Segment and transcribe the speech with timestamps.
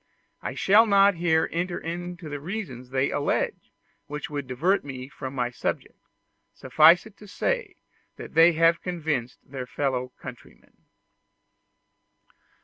[0.41, 3.71] I shall not here enter into the reasons they allege,
[4.07, 5.99] which would divert me from my subject:
[6.55, 7.75] suffice it to say
[8.15, 10.75] that they have convinced their fellow countrymen.